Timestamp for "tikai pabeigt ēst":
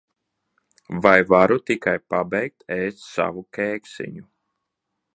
1.69-3.07